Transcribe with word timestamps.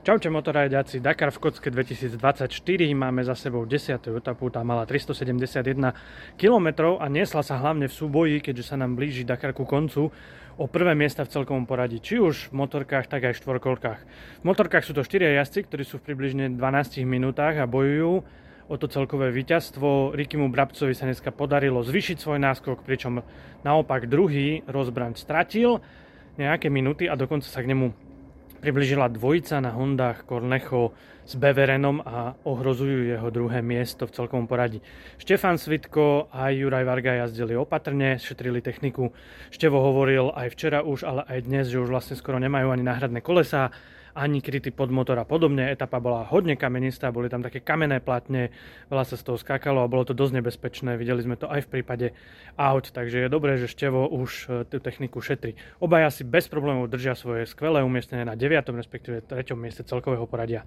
Čaute 0.00 0.32
motorajďaci, 0.32 1.04
Dakar 1.04 1.28
v 1.28 1.44
Kocke 1.44 1.68
2024, 1.68 2.16
máme 2.96 3.20
za 3.20 3.36
sebou 3.36 3.68
10. 3.68 4.00
etapu, 4.00 4.48
tá 4.48 4.64
mala 4.64 4.88
371 4.88 5.60
km 6.40 6.96
a 6.96 7.04
niesla 7.12 7.44
sa 7.44 7.60
hlavne 7.60 7.84
v 7.84 7.92
súboji, 7.92 8.40
keďže 8.40 8.72
sa 8.72 8.80
nám 8.80 8.96
blíži 8.96 9.28
Dakar 9.28 9.52
ku 9.52 9.68
koncu 9.68 10.08
o 10.56 10.64
prvé 10.72 10.96
miesta 10.96 11.28
v 11.28 11.36
celkovom 11.36 11.68
poradí, 11.68 12.00
či 12.00 12.16
už 12.16 12.48
v 12.48 12.64
motorkách, 12.64 13.12
tak 13.12 13.28
aj 13.28 13.36
v 13.36 13.40
štvorkolkách. 13.44 14.00
V 14.40 14.44
motorkách 14.48 14.88
sú 14.88 14.96
to 14.96 15.04
4 15.04 15.36
jazdci, 15.36 15.68
ktorí 15.68 15.84
sú 15.84 16.00
v 16.00 16.08
približne 16.08 16.56
12 16.56 17.04
minútach 17.04 17.60
a 17.60 17.68
bojujú 17.68 18.24
o 18.72 18.74
to 18.80 18.88
celkové 18.88 19.28
víťazstvo. 19.36 20.16
Rikimu 20.16 20.48
Brabcovi 20.48 20.96
sa 20.96 21.12
dneska 21.12 21.28
podarilo 21.28 21.84
zvyšiť 21.84 22.16
svoj 22.16 22.40
náskok, 22.40 22.88
pričom 22.88 23.20
naopak 23.68 24.08
druhý 24.08 24.64
rozbraň 24.64 25.20
stratil 25.20 25.84
nejaké 26.40 26.72
minúty 26.72 27.04
a 27.04 27.20
dokonca 27.20 27.44
sa 27.44 27.60
k 27.60 27.76
nemu 27.76 28.08
približila 28.60 29.08
dvojica 29.08 29.58
na 29.64 29.72
Hondách 29.72 30.28
Cornecho 30.28 30.92
s 31.24 31.32
Beverenom 31.34 32.04
a 32.04 32.36
ohrozujú 32.44 33.08
jeho 33.08 33.32
druhé 33.32 33.64
miesto 33.64 34.04
v 34.04 34.14
celkovom 34.14 34.44
poradí. 34.44 34.84
Štefan 35.16 35.56
Svitko 35.56 36.28
a 36.28 36.52
Juraj 36.52 36.84
Varga 36.84 37.24
jazdili 37.24 37.56
opatrne, 37.56 38.20
šetrili 38.20 38.60
techniku. 38.60 39.16
Števo 39.48 39.80
hovoril 39.80 40.28
aj 40.36 40.52
včera 40.52 40.84
už, 40.84 41.08
ale 41.08 41.22
aj 41.24 41.38
dnes, 41.48 41.64
že 41.72 41.80
už 41.80 41.88
vlastne 41.88 42.20
skoro 42.20 42.36
nemajú 42.36 42.68
ani 42.68 42.84
náhradné 42.84 43.24
kolesá 43.24 43.72
ani 44.14 44.42
krytý 44.42 44.74
pod 44.74 44.90
motor 44.90 45.18
a 45.18 45.26
podobne. 45.28 45.70
Etapa 45.70 46.02
bola 46.02 46.26
hodne 46.26 46.58
kamenistá, 46.58 47.14
boli 47.14 47.30
tam 47.30 47.44
také 47.44 47.62
kamenné 47.62 48.02
platne, 48.02 48.50
veľa 48.88 49.04
sa 49.06 49.16
z 49.18 49.26
toho 49.26 49.36
skákalo 49.38 49.84
a 49.84 49.90
bolo 49.90 50.06
to 50.06 50.14
dosť 50.16 50.42
nebezpečné. 50.42 50.96
Videli 50.96 51.22
sme 51.22 51.36
to 51.38 51.46
aj 51.46 51.66
v 51.66 51.70
prípade 51.78 52.06
aut, 52.58 52.90
takže 52.90 53.26
je 53.26 53.28
dobré, 53.28 53.60
že 53.60 53.70
Števo 53.70 54.08
už 54.10 54.30
e, 54.30 54.46
tú 54.66 54.82
techniku 54.82 55.22
šetrí. 55.22 55.54
Obaja 55.78 56.10
si 56.10 56.26
bez 56.26 56.50
problémov 56.50 56.90
držia 56.90 57.14
svoje 57.14 57.46
skvelé 57.46 57.84
umiestnenie 57.86 58.26
na 58.26 58.34
9. 58.34 58.66
respektíve 58.74 59.22
3. 59.22 59.54
mieste 59.54 59.86
celkového 59.86 60.26
poradia. 60.26 60.66